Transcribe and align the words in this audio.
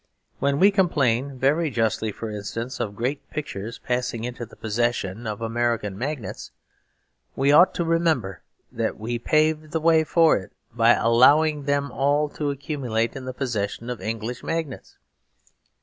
When 0.39 0.57
we 0.57 0.71
complain, 0.71 1.37
very 1.37 1.69
justly, 1.69 2.11
for 2.11 2.31
instance, 2.31 2.79
of 2.79 2.95
great 2.95 3.29
pictures 3.29 3.77
passing 3.77 4.23
into 4.23 4.47
the 4.47 4.55
possession 4.55 5.27
of 5.27 5.41
American 5.41 5.95
magnates, 5.95 6.49
we 7.35 7.51
ought 7.51 7.75
to 7.75 7.85
remember 7.85 8.41
that 8.71 8.97
we 8.99 9.19
paved 9.19 9.69
the 9.73 9.79
way 9.79 10.03
for 10.03 10.37
it 10.37 10.53
by 10.73 10.93
allowing 10.95 11.65
them 11.65 11.91
all 11.91 12.29
to 12.29 12.49
accumulate 12.49 13.15
in 13.15 13.25
the 13.25 13.31
possession 13.33 13.91
of 13.91 14.01
English 14.01 14.41
magnates. 14.43 14.97